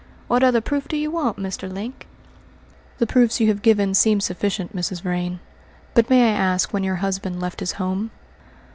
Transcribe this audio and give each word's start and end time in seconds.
What 0.27 0.41
other 0.41 0.61
proof 0.61 0.87
do 0.87 0.97
you 0.97 1.11
want, 1.11 1.37
Mr. 1.37 1.71
Link?" 1.71 2.07
"The 2.97 3.05
proofs 3.05 3.39
you 3.39 3.49
have 3.49 3.61
given 3.61 3.93
seem 3.93 4.19
sufficient, 4.19 4.75
Mrs. 4.75 5.03
Vrain, 5.03 5.39
but 5.93 6.09
may 6.09 6.27
I 6.31 6.33
ask 6.35 6.73
when 6.73 6.83
your 6.83 6.95
husband 7.05 7.39
left 7.39 7.59
his 7.59 7.73
home?" 7.73 8.09